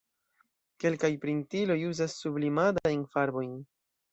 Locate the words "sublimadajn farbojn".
2.25-3.57